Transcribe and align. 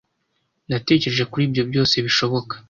Natekereje 0.69 1.23
kuri 1.31 1.43
ibyo 1.49 1.63
byose 1.69 1.95
bishoboka. 2.05 2.53